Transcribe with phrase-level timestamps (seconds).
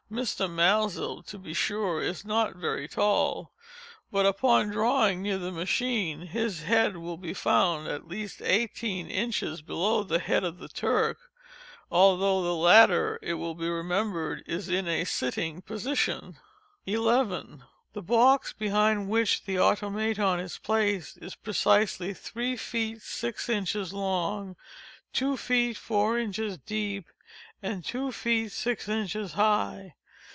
[0.11, 0.49] Mr.
[0.51, 3.53] Maelzel, to be sure, is not very tall,
[4.11, 9.61] but upon drawing near the machine, his head will be found at least eighteen inches
[9.61, 11.17] below the head of the Turk,
[11.89, 16.35] although the latter, it will be remembered, is in a sitting position.
[16.85, 17.63] 11.
[17.93, 24.57] The box behind which the Automaton is placed, is precisely three feet six inches long,
[25.13, 27.05] two feet four inches deep,
[27.63, 29.95] and two feet six inches high.